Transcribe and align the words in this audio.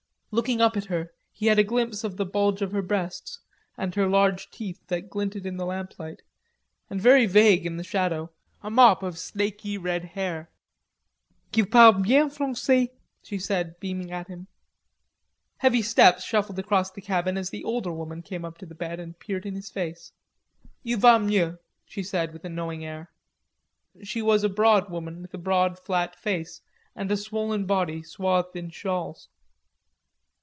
Looking 0.33 0.61
up 0.61 0.77
at 0.77 0.85
her, 0.85 1.11
he 1.33 1.47
had 1.47 1.59
a 1.59 1.63
glimpse 1.65 2.05
of 2.05 2.15
the 2.15 2.25
bulge 2.25 2.61
of 2.61 2.71
her 2.71 2.81
breasts 2.81 3.39
and 3.77 3.93
her 3.95 4.07
large 4.07 4.49
teeth 4.49 4.79
that 4.87 5.09
glinted 5.09 5.45
in 5.45 5.57
the 5.57 5.65
lamplight, 5.65 6.21
and 6.89 7.01
very 7.01 7.25
vague 7.25 7.65
in 7.65 7.75
the 7.75 7.83
shadow, 7.83 8.31
a 8.63 8.69
mop 8.71 9.03
of 9.03 9.17
snaky, 9.19 9.71
disordered 9.73 10.05
hair. 10.11 10.49
"Qu'il 11.51 11.65
parle 11.69 12.01
bien 12.01 12.29
francais," 12.29 12.93
she 13.21 13.37
said, 13.37 13.77
beaming 13.81 14.09
at 14.09 14.29
him. 14.29 14.47
Heavy 15.57 15.81
steps 15.81 16.23
shuffled 16.23 16.59
across 16.59 16.89
the 16.91 17.01
cabin 17.01 17.37
as 17.37 17.49
the 17.49 17.65
older 17.65 17.91
woman 17.91 18.21
came 18.21 18.45
up 18.45 18.57
to 18.59 18.65
the 18.65 18.73
bed 18.73 19.01
and 19.01 19.19
peered 19.19 19.45
in 19.45 19.55
his 19.55 19.69
face. 19.69 20.13
"Il 20.85 20.97
va 20.97 21.19
mieux," 21.19 21.59
she 21.85 22.03
said, 22.03 22.31
with 22.31 22.45
a 22.45 22.49
knowing 22.49 22.85
air. 22.85 23.11
She 24.01 24.21
was 24.21 24.45
a 24.45 24.47
broad 24.47 24.89
woman 24.89 25.21
with 25.21 25.33
a 25.33 25.37
broad 25.37 25.77
flat 25.77 26.15
face 26.15 26.61
and 26.95 27.11
a 27.11 27.17
swollen 27.17 27.65
body 27.65 28.01
swathed 28.01 28.55
in 28.55 28.69
shawls. 28.69 29.27